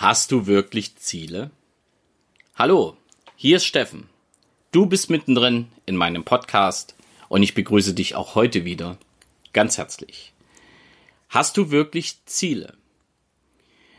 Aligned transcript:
Hast 0.00 0.30
du 0.30 0.46
wirklich 0.46 0.94
Ziele? 0.94 1.50
Hallo, 2.54 2.96
hier 3.34 3.56
ist 3.56 3.64
Steffen. 3.64 4.08
Du 4.70 4.86
bist 4.86 5.10
mittendrin 5.10 5.72
in 5.86 5.96
meinem 5.96 6.22
Podcast 6.22 6.94
und 7.28 7.42
ich 7.42 7.54
begrüße 7.54 7.94
dich 7.94 8.14
auch 8.14 8.36
heute 8.36 8.64
wieder 8.64 8.96
ganz 9.52 9.76
herzlich. 9.76 10.32
Hast 11.28 11.56
du 11.56 11.72
wirklich 11.72 12.24
Ziele? 12.26 12.74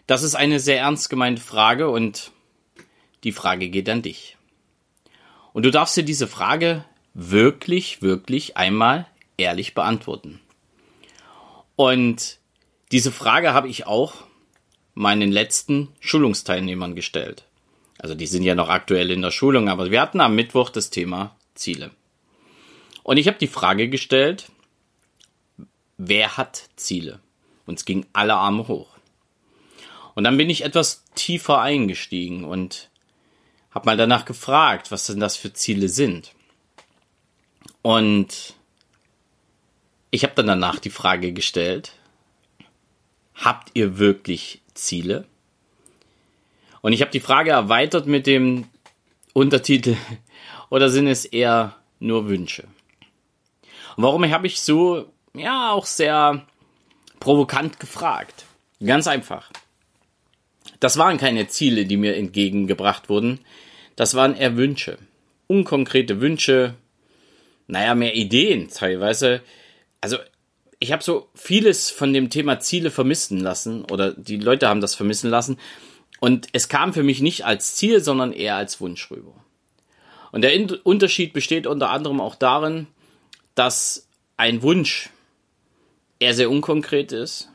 Das 0.07 0.23
ist 0.23 0.35
eine 0.35 0.62
sehr 0.62 0.79
ernst 0.79 1.09
gemeinte 1.09 1.41
Frage 1.41 1.89
und 1.89 2.31
die 3.25 3.34
Frage 3.34 3.68
geht 3.68 3.89
an 3.89 4.02
dich. 4.02 4.38
Und 5.52 5.63
du 5.63 5.70
darfst 5.70 5.97
dir 5.97 6.04
diese 6.04 6.27
Frage 6.27 6.86
wirklich, 7.13 8.02
wirklich 8.02 8.55
einmal 8.55 9.05
ehrlich 9.36 9.73
beantworten. 9.73 10.39
Und 11.75 12.39
diese 12.93 13.11
Frage 13.11 13.54
habe 13.54 13.68
ich 13.68 13.86
auch 13.86 14.29
meinen 15.00 15.31
letzten 15.31 15.88
Schulungsteilnehmern 16.02 16.93
gestellt. 16.93 17.45
Also 17.99 18.16
die 18.16 18.27
sind 18.27 18.44
ja 18.44 18.53
noch 18.53 18.67
aktuell 18.67 19.12
in 19.12 19.22
der 19.22 19.31
Schulung, 19.31 19.70
aber 19.70 19.91
wir 19.91 20.02
hatten 20.02 20.20
am 20.20 20.35
Mittwoch 20.35 20.70
das 20.70 20.89
Thema 20.89 21.38
Ziele. 21.55 21.91
Und 23.03 23.16
ich 23.16 23.27
habe 23.27 23.38
die 23.38 23.48
Frage 23.48 23.88
gestellt, 23.88 24.52
wer 25.98 26.35
hat 26.35 26.67
Ziele? 26.75 27.22
Und 27.66 27.80
es 27.80 27.85
ging 27.85 28.08
alle 28.12 28.35
Arme 28.35 28.67
hoch. 28.67 28.89
Und 30.16 30.25
dann 30.25 30.35
bin 30.35 30.49
ich 30.49 30.66
etwas 30.66 31.05
tiefer 31.16 31.61
eingestiegen 31.61 32.44
und 32.44 32.89
habe 33.72 33.86
mal 33.86 33.95
danach 33.95 34.25
gefragt, 34.25 34.91
was 34.91 35.08
denn 35.08 35.22
das 35.22 35.38
für 35.38 35.53
Ziele 35.53 35.88
sind. 35.88 36.34
Und 37.84 38.53
ich 40.11 40.23
habe 40.23 40.34
dann 40.36 40.47
danach 40.47 40.80
die 40.80 40.89
Frage 40.89 41.31
gestellt, 41.31 41.94
habt 43.39 43.71
ihr 43.73 43.98
wirklich 43.98 44.61
Ziele? 44.73 45.25
Und 46.81 46.93
ich 46.93 47.02
habe 47.02 47.11
die 47.11 47.20
Frage 47.20 47.52
erweitert 47.52 48.05
mit 48.05 48.27
dem 48.27 48.66
Untertitel, 49.33 49.95
oder 50.69 50.89
sind 50.89 51.08
es 51.08 51.25
eher 51.25 51.75
nur 51.99 52.27
Wünsche? 52.30 52.64
Und 53.95 54.03
warum 54.03 54.30
habe 54.30 54.47
ich 54.47 54.61
so, 54.61 55.11
ja, 55.33 55.72
auch 55.72 55.86
sehr 55.86 56.45
provokant 57.19 57.80
gefragt? 57.80 58.45
Ganz 58.83 59.08
einfach. 59.08 59.52
Das 60.80 60.97
waren 60.97 61.17
keine 61.17 61.47
Ziele, 61.47 61.86
die 61.86 61.97
mir 61.97 62.16
entgegengebracht 62.16 63.09
wurden. 63.09 63.39
Das 63.97 64.16
waren 64.16 64.36
eher 64.36 64.55
Wünsche. 64.55 64.97
Unkonkrete 65.47 66.21
Wünsche. 66.21 66.75
Naja, 67.67 67.95
mehr 67.95 68.16
Ideen 68.16 68.69
teilweise. 68.69 69.42
Also 69.99 70.17
ich 70.80 70.91
habe 70.91 71.03
so 71.03 71.27
vieles 71.35 71.89
von 71.89 72.13
dem 72.13 72.30
Thema 72.30 72.59
Ziele 72.59 72.89
vermissen 72.89 73.39
lassen 73.39 73.83
oder 73.85 74.13
die 74.13 74.38
Leute 74.38 74.67
haben 74.67 74.81
das 74.81 74.95
vermissen 74.95 75.30
lassen 75.30 75.58
und 76.19 76.47
es 76.53 76.69
kam 76.69 76.94
für 76.94 77.03
mich 77.03 77.21
nicht 77.21 77.45
als 77.45 77.75
Ziel, 77.75 78.02
sondern 78.02 78.33
eher 78.33 78.55
als 78.55 78.80
Wunsch 78.81 79.11
rüber. 79.11 79.33
Und 80.31 80.41
der 80.41 80.53
Unterschied 80.86 81.33
besteht 81.33 81.67
unter 81.67 81.89
anderem 81.89 82.21
auch 82.21 82.36
darin, 82.36 82.88
dass 83.55 84.08
ein 84.38 84.61
Wunsch 84.61 85.09
eher 86.19 86.33
sehr 86.33 86.49
unkonkret 86.49 87.11
ist, 87.11 87.49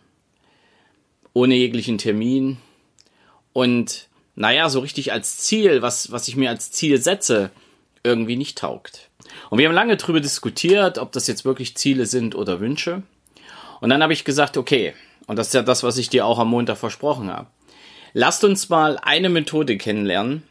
ohne 1.33 1.55
jeglichen 1.55 1.99
Termin 1.99 2.59
und 3.53 4.09
naja, 4.37 4.69
so 4.69 4.81
richtig 4.81 5.13
als 5.13 5.39
Ziel, 5.39 5.81
was, 5.81 6.11
was 6.11 6.29
ich 6.29 6.37
mir 6.37 6.51
als 6.51 6.73
Ziel 6.73 7.01
setze, 7.01 7.51
irgendwie 8.03 8.37
nicht 8.37 8.59
taugt. 8.59 9.11
Und 9.49 9.59
wir 9.59 9.69
haben 9.69 9.75
lange 9.75 9.97
darüber 9.97 10.21
diskutiert, 10.21 10.99
ob 10.99 11.13
das 11.13 11.27
jetzt 11.27 11.45
wirklich 11.45 11.77
Ziele 11.77 12.07
sind 12.07 12.35
oder 12.35 12.61
Wünsche. 12.61 13.03
Und 13.85 13.91
dann 13.91 14.03
habe 14.03 14.15
ich 14.15 14.25
gesagt, 14.25 14.57
okay, 14.57 14.95
und 15.27 15.39
das 15.39 15.49
ist 15.49 15.53
ja 15.53 15.61
das, 15.61 15.83
was 15.83 15.99
ich 15.99 16.09
dir 16.09 16.25
auch 16.25 16.39
am 16.39 16.49
Montag 16.49 16.79
versprochen 16.79 17.31
habe. 17.31 17.49
Lasst 18.15 18.43
uns 18.43 18.71
mal 18.71 18.97
eine 18.97 19.29
Methode 19.29 19.77
kennenlernen, 19.77 20.43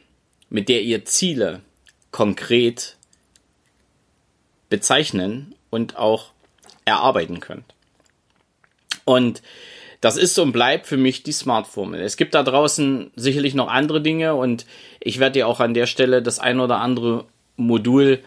mit 0.52 0.70
der 0.70 0.84
ihr 0.84 1.04
Ziele 1.06 1.62
konkret 2.12 2.96
bezeichnen 4.70 5.56
und 5.72 5.98
auch 5.98 6.30
erarbeiten 6.86 7.40
könnt. 7.40 7.66
Und 9.04 9.42
das 10.00 10.16
ist 10.16 10.38
und 10.38 10.52
bleibt 10.52 10.86
für 10.86 10.98
mich 10.98 11.24
die 11.24 11.32
Smart-Formel. 11.32 12.02
Es 12.02 12.18
gibt 12.18 12.36
da 12.36 12.44
draußen 12.44 13.10
sicherlich 13.16 13.56
noch 13.56 13.68
andere 13.68 14.00
Dinge 14.00 14.36
und 14.36 14.68
ich 15.00 15.18
werde 15.18 15.40
dir 15.40 15.48
auch 15.48 15.60
an 15.60 15.74
der 15.74 15.88
Stelle 15.88 16.22
das 16.22 16.38
ein 16.38 16.60
oder 16.60 16.82
andere 16.82 17.26
Modul 17.56 18.22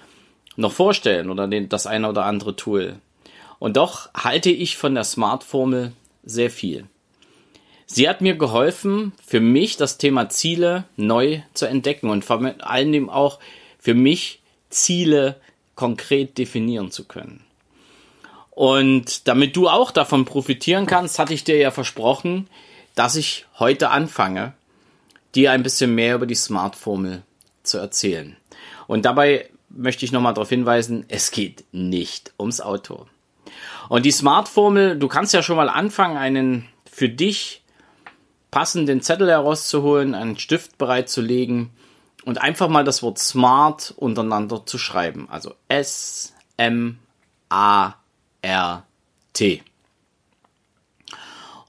noch 0.57 0.73
vorstellen 0.73 1.31
oder 1.31 1.47
das 1.47 1.87
eine 1.87 2.09
oder 2.09 2.25
andere 2.25 2.57
Tool. 2.57 2.99
Und 3.59 3.77
doch 3.77 4.11
halte 4.15 4.51
ich 4.51 4.77
von 4.77 4.95
der 4.95 5.05
Smart-Formel 5.05 5.93
sehr 6.25 6.51
viel. 6.51 6.87
Sie 7.87 8.09
hat 8.09 8.21
mir 8.21 8.37
geholfen, 8.37 9.13
für 9.25 9.41
mich 9.41 9.77
das 9.77 9.97
Thema 9.97 10.29
Ziele 10.29 10.85
neu 10.97 11.41
zu 11.55 11.67
entdecken 11.67 12.11
und 12.11 12.25
vor 12.25 12.43
allem 12.61 13.09
auch 13.09 13.39
für 13.79 13.95
mich 13.95 14.41
Ziele 14.71 15.41
konkret 15.77 16.37
definieren 16.37 16.91
zu 16.91 17.05
können. 17.05 17.45
Und 18.51 19.29
damit 19.29 19.55
du 19.55 19.69
auch 19.69 19.91
davon 19.91 20.25
profitieren 20.25 20.87
kannst, 20.87 21.19
hatte 21.19 21.35
ich 21.35 21.45
dir 21.45 21.59
ja 21.59 21.71
versprochen, 21.71 22.49
dass 22.95 23.15
ich 23.15 23.47
heute 23.59 23.91
anfange, 23.91 24.55
dir 25.35 25.53
ein 25.53 25.63
bisschen 25.63 25.95
mehr 25.95 26.15
über 26.15 26.27
die 26.27 26.35
Smart-Formel 26.35 27.23
zu 27.63 27.79
erzählen. 27.79 28.37
Und 28.87 29.05
dabei 29.05 29.51
möchte 29.69 30.05
ich 30.05 30.13
nochmal 30.13 30.35
darauf 30.35 30.49
hinweisen, 30.49 31.05
es 31.09 31.31
geht 31.31 31.65
nicht 31.73 32.33
ums 32.39 32.61
Auto. 32.61 33.07
Und 33.89 34.05
die 34.05 34.11
Smart-Formel, 34.11 34.99
du 34.99 35.09
kannst 35.09 35.33
ja 35.33 35.43
schon 35.43 35.57
mal 35.57 35.69
anfangen, 35.69 36.17
einen 36.17 36.69
für 36.91 37.09
dich 37.09 37.63
passenden 38.51 39.03
Zettel 39.03 39.29
herauszuholen, 39.29 40.15
einen 40.15 40.39
Stift 40.39 40.79
bereitzulegen 40.79 41.71
und 42.25 42.41
einfach 42.41 42.69
mal 42.69 42.85
das 42.85 43.03
Wort 43.03 43.19
Smart 43.19 43.95
untereinander 43.97 44.65
zu 44.67 44.79
schreiben. 44.79 45.29
Also 45.31 45.55
S, 45.69 46.35
M, 46.57 46.99
A, 47.49 47.95
RT. 48.45 49.63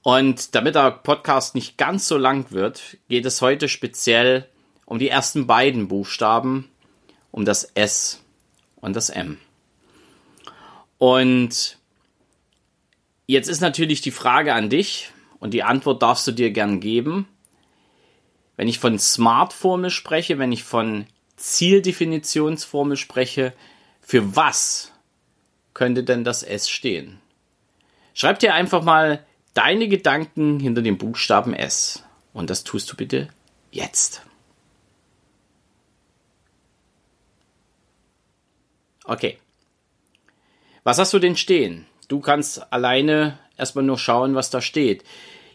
Und 0.02 0.56
damit 0.56 0.76
der 0.76 0.92
Podcast 0.92 1.54
nicht 1.54 1.78
ganz 1.78 2.08
so 2.08 2.18
lang 2.18 2.52
wird, 2.52 2.98
geht 3.09 3.26
es 3.26 3.42
heute 3.42 3.68
speziell 3.68 4.48
um 4.86 5.00
die 5.00 5.09
ersten 5.09 5.48
beiden 5.48 5.90
Buchstaben, 5.90 6.70
um 7.32 7.44
das 7.44 7.66
S 7.76 8.24
und 8.78 8.96
das 8.96 9.09
M. 9.09 9.38
Und 10.97 11.78
jetzt 13.28 13.50
ist 13.50 13.62
natürlich 13.62 14.02
die 14.02 14.12
Frage 14.12 14.53
an 14.53 14.69
dich 14.69 15.12
und 15.40 15.53
die 15.53 15.63
Antwort 15.63 16.02
darfst 16.02 16.28
du 16.28 16.31
dir 16.31 16.52
gern 16.52 16.80
geben. 16.80 17.28
Wenn 18.56 18.68
ich 18.68 18.80
von 18.80 18.97
Smart-Formel 18.97 19.91
spreche, 19.91 20.40
wenn 20.40 20.52
ich 20.52 20.63
von 20.63 21.06
Zieldefinitionsformel 21.35 22.97
spreche, 22.97 23.53
für 24.02 24.35
was 24.35 24.91
könnte 25.74 26.03
denn 26.03 26.24
das 26.24 26.41
S 26.41 26.69
stehen? 26.69 27.19
Schreib 28.16 28.40
dir 28.40 28.56
einfach 28.56 28.81
mal 28.84 29.24
deine 29.53 29.88
Gedanken 29.88 30.59
hinter 30.59 30.81
dem 30.81 30.97
Buchstaben 30.97 31.53
S. 31.53 32.03
Und 32.34 32.50
das 32.50 32.64
tust 32.64 32.91
du 32.91 32.96
bitte 32.96 33.29
jetzt. 33.72 34.24
Okay. 39.03 39.38
Was 40.88 41.00
hast 41.00 41.12
du 41.12 41.20
denn 41.20 41.36
stehen? 41.36 41.86
Du 42.08 42.22
kannst 42.22 42.72
alleine 42.72 43.38
erstmal 43.58 43.84
nur 43.84 43.98
schauen, 43.98 44.36
was 44.36 44.52
da 44.52 44.62
steht. 44.62 45.03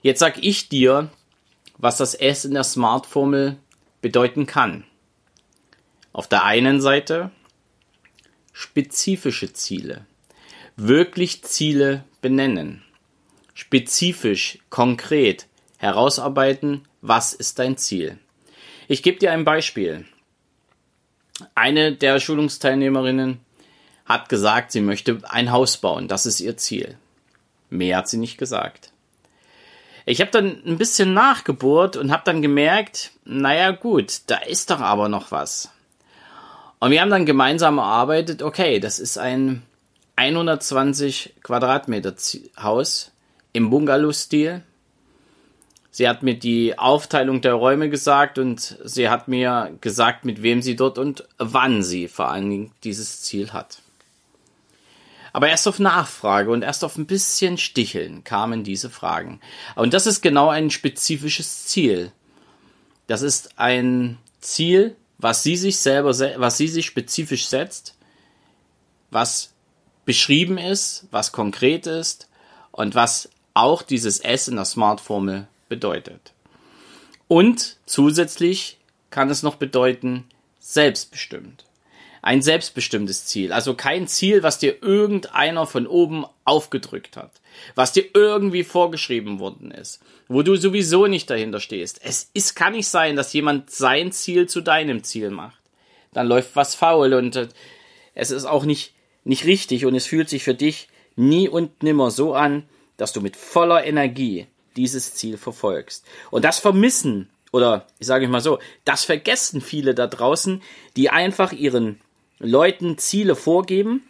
Jetzt 0.03 0.19
sag 0.19 0.37
ich 0.45 0.69
dir, 0.69 1.09
was 1.79 1.97
das 1.97 2.13
S 2.13 2.45
in 2.45 2.53
der 2.53 2.65
Smart-Formel 2.65 3.57
bedeuten 4.03 4.45
kann. 4.45 4.85
Auf 6.13 6.29
der 6.29 6.45
einen 6.45 6.83
Seite 6.83 7.31
spezifische 8.53 9.55
Ziele 9.55 10.05
wirklich 10.77 11.43
Ziele 11.45 12.05
benennen. 12.21 12.83
Spezifisch, 13.55 14.59
konkret 14.69 15.47
herausarbeiten, 15.79 16.87
was 17.01 17.33
ist 17.33 17.59
dein 17.59 17.79
Ziel. 17.79 18.19
Ich 18.87 19.03
gebe 19.03 19.19
dir 19.19 19.33
ein 19.33 19.47
Beispiel. 19.47 20.05
Eine 21.55 21.97
der 21.97 22.21
Schulungsteilnehmerinnen 22.21 23.41
hat 24.13 24.29
gesagt, 24.29 24.73
sie 24.73 24.81
möchte 24.81 25.21
ein 25.29 25.53
Haus 25.53 25.77
bauen. 25.77 26.09
Das 26.09 26.27
ist 26.27 26.41
ihr 26.41 26.57
Ziel. 26.57 26.97
Mehr 27.71 27.99
hat 27.99 28.09
sie 28.09 28.19
nicht 28.19 28.39
gesagt. 28.39 28.93
Ich 30.05 30.21
habe 30.21 30.31
dann 30.31 30.63
ein 30.67 30.79
bisschen 30.79 31.15
nachgebohrt 31.15 31.97
und 31.97 32.11
habe 32.11 32.23
dann 32.25 32.43
gemerkt, 32.43 33.13
naja 33.25 33.71
gut, 33.71 34.23
da 34.27 34.37
ist 34.37 34.71
doch 34.71 34.81
aber 34.81 35.09
noch 35.09 35.31
was. 35.31 35.71
Und 36.81 36.91
wir 36.91 37.01
haben 37.01 37.11
dann 37.11 37.27
gemeinsam 37.27 37.79
erarbeitet, 37.79 38.43
okay, 38.43 38.81
das 38.81 38.99
ist 38.99 39.17
ein 39.17 39.63
120 40.17 41.35
Quadratmeter 41.43 42.15
Haus 42.61 43.13
im 43.53 43.71
Bungalow-Stil. 43.71 44.63
Sie 45.93 46.09
hat 46.09 46.23
mir 46.23 46.39
die 46.39 46.79
Aufteilung 46.79 47.41
der 47.41 47.55
Räume 47.55 47.89
gesagt 47.89 48.39
und 48.39 48.79
sie 48.83 49.09
hat 49.09 49.29
mir 49.29 49.73
gesagt, 49.81 50.25
mit 50.25 50.43
wem 50.43 50.63
sie 50.63 50.75
dort 50.75 50.99
und 50.99 51.29
wann 51.39 51.83
sie 51.83 52.09
vor 52.09 52.29
allen 52.29 52.51
Dingen 52.51 52.73
dieses 52.83 53.21
Ziel 53.21 53.53
hat. 53.53 53.83
Aber 55.33 55.49
erst 55.49 55.67
auf 55.67 55.79
Nachfrage 55.79 56.51
und 56.51 56.63
erst 56.63 56.85
auf 56.85 56.97
ein 56.97 57.07
bisschen 57.07 57.57
Sticheln 57.59 58.25
kamen 58.25 58.65
diese 58.65 58.91
Fragen. 58.91 59.41
Und 59.77 59.95
das 59.95 60.07
ist 60.07 60.21
genau 60.21 60.49
ein 60.49 60.71
spezifisches 60.71 61.67
Ziel. 61.67 62.13
Das 63.07 63.23
ist 63.23 63.59
ein 63.59 64.19
Ziel, 64.41 64.97
was 65.19 65.43
sie 65.43 65.57
sich 65.57 65.79
selber, 65.79 66.11
was 66.11 66.57
sie 66.59 66.69
sich 66.69 66.87
spezifisch 66.87 67.47
setzt, 67.47 67.97
was 69.11 69.53
beschrieben 70.05 70.59
ist, 70.59 71.07
was 71.11 71.33
konkret 71.33 71.87
ist 71.87 72.29
und 72.71 72.95
was 72.95 73.29
auch 73.55 73.83
dieses 73.83 74.21
S 74.21 74.49
in 74.49 74.57
der 74.57 74.65
Smart-Formel 74.65 75.47
bedeutet. 75.69 76.33
Und 77.29 77.77
zusätzlich 77.87 78.79
kann 79.11 79.31
es 79.31 79.43
noch 79.43 79.57
bedeuten, 79.57 80.25
selbstbestimmt. 80.59 81.65
Ein 82.25 82.41
selbstbestimmtes 82.41 83.27
Ziel. 83.27 83.53
Also 83.53 83.75
kein 83.75 84.07
Ziel, 84.07 84.45
was 84.45 84.61
dir 84.61 84.81
irgendeiner 84.81 85.67
von 85.67 85.89
oben 85.89 86.25
aufgedrückt 86.45 87.17
hat. 87.17 87.33
Was 87.75 87.93
dir 87.93 88.05
irgendwie 88.15 88.63
vorgeschrieben 88.63 89.41
worden 89.41 89.73
ist. 89.73 90.01
Wo 90.29 90.43
du 90.43 90.55
sowieso 90.55 91.09
nicht 91.09 91.29
dahinter 91.29 91.59
stehst. 91.59 92.01
Es 92.03 92.31
ist, 92.33 92.55
kann 92.55 92.75
nicht 92.75 92.87
sein, 92.87 93.17
dass 93.17 93.33
jemand 93.33 93.71
sein 93.71 94.13
Ziel 94.13 94.49
zu 94.49 94.61
deinem 94.61 95.03
Ziel 95.03 95.31
macht. 95.31 95.59
Dann 96.13 96.29
läuft 96.29 96.55
was 96.55 96.77
faul 96.77 97.13
und 97.15 97.35
äh, 97.35 97.49
es 98.15 98.31
ist 98.31 98.45
auch 98.45 98.65
nicht, 98.65 98.95
nicht 99.25 99.45
richtig 99.45 99.85
und 99.85 99.97
es 99.97 100.07
fühlt 100.07 100.29
sich 100.29 100.45
für 100.45 100.55
dich 100.55 100.89
nie 101.17 101.49
und 101.49 101.83
nimmer 101.83 102.13
so 102.13 102.35
an, 102.35 102.63
dass 102.99 103.13
du 103.13 103.21
mit 103.21 103.37
voller 103.37 103.85
Energie 103.85 104.47
dieses 104.77 105.15
Ziel 105.15 105.39
verfolgst. 105.39 106.07
Und 106.31 106.45
das 106.45 106.61
vermissen 106.61 107.29
oder 107.53 107.87
ich 107.99 108.07
sage 108.07 108.29
mal 108.29 108.41
so, 108.41 108.59
das 108.85 109.05
vergessen 109.05 109.61
viele 109.61 109.95
da 109.95 110.07
draußen, 110.07 110.63
die 110.97 111.11
einfach 111.11 111.53
ihren 111.53 112.01
Leuten 112.45 112.99
Ziele 112.99 113.37
vorgeben, 113.37 114.03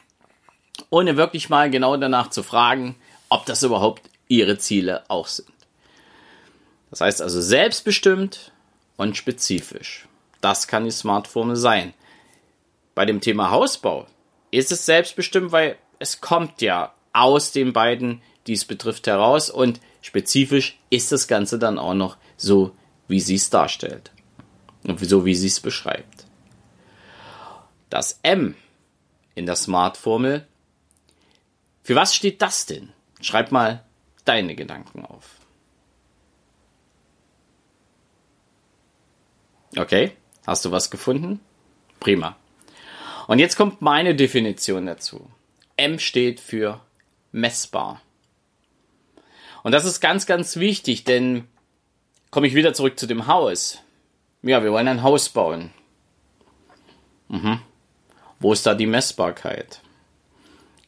ohne 0.88 1.19
wirklich 1.19 1.50
mal 1.50 1.70
genau 1.70 1.99
danach 1.99 2.31
zu 2.31 2.43
fragen, 2.43 2.96
ob 3.29 3.44
das 3.44 3.62
überhaupt 3.62 4.08
ihre 4.26 4.56
Ziele 4.56 5.05
auch 5.08 5.26
sind. 5.26 5.52
Das 6.88 7.02
heißt 7.02 7.20
also 7.20 7.43
selbstbestimmt 7.43 8.52
und 8.96 9.19
spezifisch. 9.19 10.08
Das 10.40 10.67
kann 10.67 10.87
die 10.87 10.90
Smartphone 10.90 11.56
sein. 11.56 11.93
Bei 12.94 13.05
dem 13.05 13.20
Thema 13.20 13.50
Hausbau 13.50 14.06
ist 14.50 14.73
es 14.73 14.87
selbstbestimmt, 14.87 15.52
weil 15.52 15.76
es 15.99 16.23
kommt 16.23 16.62
ja 16.62 16.94
aus 17.12 17.52
den 17.52 17.75
beiden, 17.75 18.23
die 18.46 18.55
es 18.55 18.64
betrifft, 18.64 19.08
heraus 19.08 19.50
und 19.50 19.79
spezifisch 20.00 20.79
ist 20.88 21.12
das 21.12 21.29
Ganze 21.29 21.58
dann 21.58 21.79
auch 21.79 21.94
noch 21.94 22.17
so 22.38 22.75
wie 23.08 23.20
sie 23.20 23.34
es 23.34 23.50
darstellt. 23.50 24.11
Und 24.84 24.99
so 25.05 25.26
wie 25.26 25.34
sie 25.34 25.49
es 25.49 25.61
beschreibt. 25.61 26.25
Das 27.93 28.21
M 28.23 28.55
in 29.35 29.44
der 29.44 29.55
Smart-Formel. 29.55 30.47
Für 31.83 31.94
was 31.94 32.15
steht 32.15 32.41
das 32.41 32.65
denn? 32.65 32.91
Schreib 33.21 33.53
mal 33.53 33.85
deine 34.25 34.55
Gedanken 34.55 35.05
auf. 35.05 35.29
Okay, 39.77 40.12
hast 40.47 40.65
du 40.65 40.71
was 40.71 40.91
gefunden? 40.91 41.41
Prima. 42.00 42.35
Und 43.27 43.41
jetzt 43.41 43.56
kommt 43.56 43.83
meine 43.83 44.15
Definition 44.15 44.87
dazu. 44.87 45.29
M 45.77 45.99
steht 45.99 46.41
für 46.41 46.81
messbar. 47.31 48.00
Und 49.65 49.73
das 49.73 49.85
ist 49.85 50.00
ganz, 50.00 50.25
ganz 50.25 50.56
wichtig, 50.56 51.05
denn 51.05 51.47
komme 52.31 52.47
ich 52.47 52.55
wieder 52.55 52.73
zurück 52.73 52.99
zu 52.99 53.06
dem 53.06 53.27
Haus. 53.27 53.81
Ja, 54.41 54.65
wir 54.65 54.73
wollen 54.73 54.89
ein 54.89 55.03
Haus 55.03 55.29
bauen. 55.29 55.75
Mhm. 57.29 57.61
Wo 58.43 58.53
ist 58.53 58.67
da 58.67 58.75
die 58.75 58.89
Messbarkeit? 58.89 59.81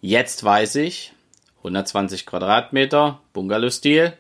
Jetzt 0.01 0.43
weiß 0.43 0.75
ich, 0.75 1.13
120 1.59 2.27
Quadratmeter, 2.27 3.21
Bungalow-Stil, 3.33 4.13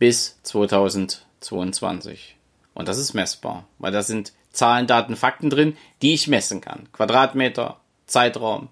bis 0.00 0.42
2022. 0.42 2.34
Und 2.74 2.88
das 2.88 2.98
ist 2.98 3.14
messbar, 3.14 3.68
weil 3.78 3.92
da 3.92 4.02
sind 4.02 4.32
Zahlen, 4.50 4.88
Daten, 4.88 5.14
Fakten 5.14 5.48
drin, 5.48 5.76
die 6.02 6.12
ich 6.12 6.26
messen 6.26 6.60
kann. 6.60 6.90
Quadratmeter, 6.90 7.78
Zeitraum, 8.06 8.68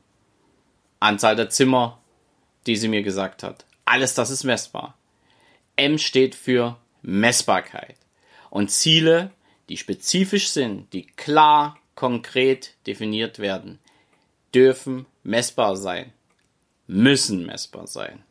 Anzahl 0.99 1.37
der 1.37 1.51
Zimmer, 1.51 2.01
die 2.67 2.75
sie 2.75 2.89
mir 2.89 3.05
gesagt 3.05 3.45
hat. 3.45 3.65
Alles 3.85 4.15
das 4.15 4.31
ist 4.31 4.43
messbar. 4.43 4.99
M 5.77 5.99
steht 5.99 6.35
für 6.35 6.79
Messbarkeit. 7.03 7.95
Und 8.51 8.73
Ziele, 8.73 9.31
die 9.69 9.77
spezifisch 9.77 10.49
sind, 10.49 10.93
die 10.93 11.07
klar, 11.07 11.79
konkret 11.97 12.75
definiert 12.87 13.41
werden, 13.41 13.81
dürfen 14.55 15.07
messbar 15.25 15.77
sein, 15.77 16.13
müssen 16.87 17.45
messbar 17.45 17.89
sein. 17.89 18.23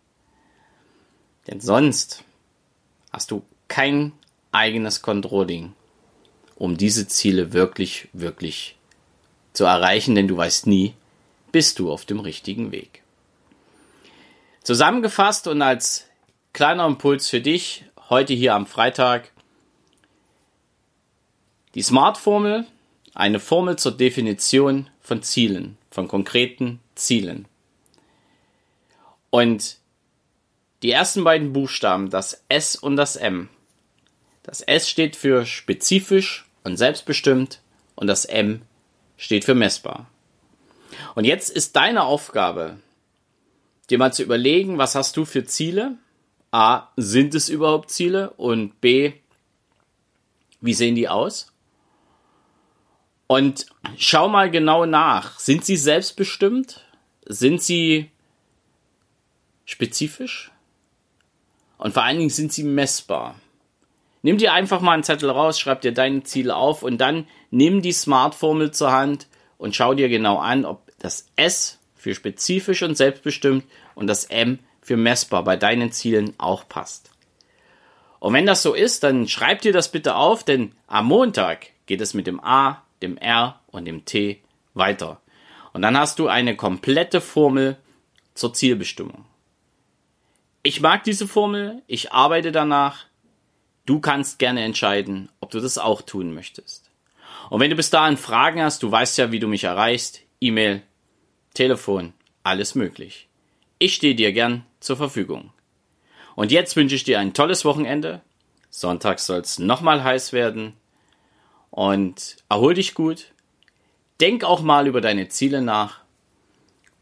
Denn 1.47 1.59
sonst 1.59 2.23
hast 3.11 3.31
du 3.31 3.43
kein 3.67 4.13
eigenes 4.51 5.01
Controlling, 5.01 5.73
um 6.55 6.77
diese 6.77 7.07
Ziele 7.07 7.51
wirklich, 7.51 8.07
wirklich 8.13 8.77
zu 9.51 9.65
erreichen, 9.65 10.15
denn 10.15 10.27
du 10.27 10.37
weißt 10.37 10.67
nie, 10.67 10.93
bist 11.51 11.79
du 11.79 11.91
auf 11.91 12.05
dem 12.05 12.19
richtigen 12.19 12.71
Weg. 12.71 13.01
Zusammengefasst 14.63 15.47
und 15.47 15.61
als 15.61 16.05
kleiner 16.53 16.85
Impuls 16.85 17.29
für 17.29 17.41
dich 17.41 17.85
heute 18.09 18.33
hier 18.33 18.53
am 18.53 18.65
Freitag. 18.65 19.31
Die 21.75 21.81
SMART-Formel, 21.81 22.65
eine 23.15 23.39
Formel 23.39 23.77
zur 23.77 23.93
Definition 23.93 24.89
von 25.01 25.23
Zielen, 25.23 25.77
von 25.89 26.07
konkreten 26.07 26.79
Zielen. 26.93 27.47
Und 29.31 29.77
die 30.83 30.91
ersten 30.91 31.23
beiden 31.23 31.51
Buchstaben, 31.51 32.09
das 32.09 32.43
S 32.49 32.75
und 32.75 32.95
das 32.95 33.15
M. 33.15 33.49
Das 34.43 34.61
S 34.61 34.87
steht 34.87 35.15
für 35.15 35.45
spezifisch 35.45 36.45
und 36.63 36.77
selbstbestimmt 36.77 37.61
und 37.95 38.07
das 38.07 38.25
M 38.25 38.61
steht 39.17 39.45
für 39.45 39.55
messbar. 39.55 40.07
Und 41.15 41.25
jetzt 41.25 41.49
ist 41.49 41.75
deine 41.75 42.03
Aufgabe, 42.03 42.77
dir 43.89 43.97
mal 43.97 44.13
zu 44.13 44.21
überlegen, 44.21 44.77
was 44.77 44.93
hast 44.93 45.17
du 45.17 45.25
für 45.25 45.45
Ziele 45.45 45.97
A, 46.55 46.87
sind 46.95 47.35
es 47.35 47.49
überhaupt 47.49 47.91
Ziele? 47.91 48.29
Und 48.29 48.79
B, 48.79 49.11
wie 50.61 50.73
sehen 50.73 50.95
die 50.95 51.09
aus? 51.09 51.51
Und 53.27 53.65
schau 53.97 54.27
mal 54.27 54.51
genau 54.51 54.85
nach. 54.85 55.39
Sind 55.39 55.65
sie 55.65 55.77
selbstbestimmt? 55.77 56.85
Sind 57.25 57.61
sie 57.61 58.11
spezifisch? 59.65 60.51
Und 61.77 61.93
vor 61.93 62.03
allen 62.03 62.19
Dingen 62.19 62.29
sind 62.29 62.53
sie 62.53 62.63
messbar. 62.63 63.35
Nimm 64.21 64.37
dir 64.37 64.53
einfach 64.53 64.81
mal 64.81 64.93
einen 64.93 65.03
Zettel 65.03 65.29
raus, 65.29 65.59
schreib 65.59 65.81
dir 65.81 65.93
deine 65.93 66.23
Ziele 66.23 66.55
auf 66.55 66.83
und 66.83 66.97
dann 66.99 67.27
nimm 67.51 67.81
die 67.81 67.91
Smart-Formel 67.91 68.71
zur 68.71 68.91
Hand 68.91 69.27
und 69.57 69.75
schau 69.75 69.93
dir 69.93 70.09
genau 70.09 70.37
an, 70.39 70.65
ob 70.65 70.91
das 70.99 71.27
S 71.35 71.79
für 71.95 72.15
spezifisch 72.15 72.81
und 72.81 72.95
selbstbestimmt 72.95 73.65
und 73.93 74.07
das 74.07 74.25
M 74.25 74.59
für 74.81 74.97
messbar 74.97 75.43
bei 75.43 75.57
deinen 75.57 75.91
Zielen 75.91 76.33
auch 76.37 76.67
passt. 76.67 77.11
Und 78.19 78.33
wenn 78.33 78.45
das 78.45 78.63
so 78.63 78.73
ist, 78.73 79.03
dann 79.03 79.27
schreib 79.27 79.61
dir 79.61 79.73
das 79.73 79.91
bitte 79.91 80.15
auf, 80.15 80.43
denn 80.43 80.71
am 80.87 81.05
Montag 81.05 81.67
geht 81.85 82.01
es 82.01 82.13
mit 82.13 82.25
dem 82.25 82.39
A, 82.43 82.81
dem 83.05 83.17
R 83.17 83.61
und 83.67 83.85
dem 83.85 84.05
T 84.05 84.41
weiter. 84.73 85.21
Und 85.73 85.81
dann 85.81 85.97
hast 85.97 86.19
du 86.19 86.27
eine 86.27 86.55
komplette 86.55 87.21
Formel 87.21 87.77
zur 88.33 88.53
Zielbestimmung. 88.53 89.25
Ich 90.63 90.81
mag 90.81 91.03
diese 91.03 91.27
Formel, 91.27 91.83
ich 91.87 92.11
arbeite 92.11 92.51
danach. 92.51 93.05
Du 93.85 93.99
kannst 93.99 94.39
gerne 94.39 94.63
entscheiden, 94.63 95.29
ob 95.39 95.51
du 95.51 95.59
das 95.59 95.77
auch 95.77 96.01
tun 96.01 96.33
möchtest. 96.33 96.89
Und 97.49 97.59
wenn 97.59 97.69
du 97.69 97.75
bis 97.75 97.91
dahin 97.91 98.17
Fragen 98.17 98.61
hast, 98.61 98.81
du 98.81 98.91
weißt 98.91 99.17
ja, 99.19 99.31
wie 99.31 99.39
du 99.39 99.47
mich 99.47 99.63
erreichst, 99.63 100.21
E-Mail, 100.41 100.81
Telefon, 101.53 102.13
alles 102.41 102.73
möglich. 102.73 103.27
Ich 103.77 103.93
stehe 103.93 104.15
dir 104.15 104.31
gern 104.33 104.65
zur 104.79 104.97
Verfügung. 104.97 105.51
Und 106.35 106.51
jetzt 106.51 106.75
wünsche 106.75 106.95
ich 106.95 107.03
dir 107.03 107.19
ein 107.19 107.33
tolles 107.33 107.63
Wochenende. 107.63 108.21
Sonntag 108.69 109.19
soll 109.19 109.39
es 109.39 109.59
nochmal 109.59 110.03
heiß 110.03 110.33
werden. 110.33 110.73
Und 111.75 112.37
erhol 112.47 112.73
dich 112.73 112.93
gut. 112.93 113.33
Denk 114.21 114.45
auch 114.45 114.61
mal 114.61 114.87
über 114.87 115.01
deine 115.01 115.27
Ziele 115.27 115.61
nach. 115.61 115.99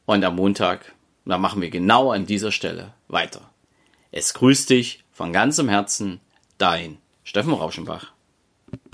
Und 0.08 0.26
am 0.26 0.36
Montag, 0.36 0.96
da 1.26 1.38
machen 1.38 1.62
wir 1.62 1.70
genau 1.70 2.10
an 2.10 2.26
dieser 2.26 2.52
Stelle 2.52 2.92
weiter. 3.08 3.52
Es 4.12 4.34
grüßt 4.34 4.72
dich 4.72 5.04
von 5.12 5.32
ganzem 5.32 5.70
Herzen, 5.70 6.22
dein 6.58 6.98
Steffen 7.24 7.54
Rauschenbach. 7.54 8.13